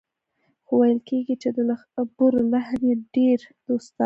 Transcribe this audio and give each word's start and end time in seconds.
خو 0.65 0.73
ویل 0.79 0.99
کېږي 1.09 1.35
چې 1.41 1.49
د 1.55 1.57
خبرو 1.83 2.39
لحن 2.53 2.79
یې 2.89 2.95
ډېر 3.15 3.39
دوستانه 3.65 3.97
و 3.99 3.99